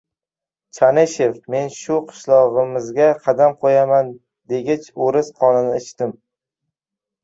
—Chanishev! 0.77 1.35
Men 1.55 1.69
shu 1.81 1.99
qishlog‘imizga 2.09 3.11
qadam 3.29 3.55
qo‘yaman 3.63 4.13
degich 4.57 4.93
o‘ris 5.07 5.35
qonini 5.41 5.81
ichdim. 5.87 6.21